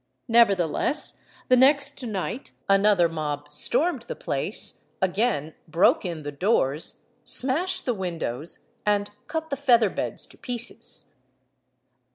[0.27, 7.85] Nevertheless, the next night another mob stormed the place, again broke in the doors, smashed
[7.85, 11.13] the windows, and cut the feather beds to pieces.